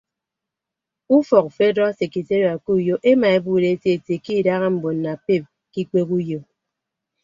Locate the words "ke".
2.65-2.71, 4.23-4.31, 5.71-5.77